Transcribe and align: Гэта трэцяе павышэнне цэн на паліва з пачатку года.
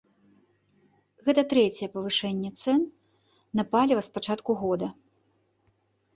Гэта 1.27 1.41
трэцяе 1.51 1.89
павышэнне 1.97 2.49
цэн 2.65 2.79
на 3.61 3.67
паліва 3.77 4.01
з 4.09 4.19
пачатку 4.19 4.51
года. 4.65 4.87